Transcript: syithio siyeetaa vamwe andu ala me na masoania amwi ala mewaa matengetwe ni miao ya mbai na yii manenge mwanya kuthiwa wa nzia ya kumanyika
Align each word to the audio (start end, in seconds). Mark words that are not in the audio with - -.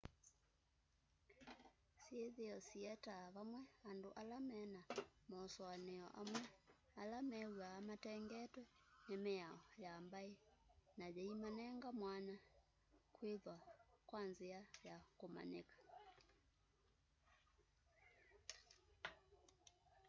syithio 2.03 2.55
siyeetaa 2.67 3.25
vamwe 3.35 3.61
andu 3.89 4.09
ala 4.21 4.37
me 4.47 4.59
na 4.73 4.81
masoania 5.29 6.05
amwi 6.19 6.41
ala 7.01 7.17
mewaa 7.31 7.77
matengetwe 7.89 8.63
ni 9.07 9.15
miao 9.25 9.59
ya 9.83 9.91
mbai 10.05 10.31
na 10.97 11.05
yii 11.15 11.35
manenge 11.43 11.89
mwanya 11.99 12.35
kuthiwa 13.15 13.55
wa 14.11 14.19
nzia 14.29 14.59
ya 14.87 14.95
kumanyika 15.17 15.77